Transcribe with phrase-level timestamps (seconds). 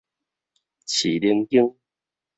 [0.87, 1.75] 飼奶間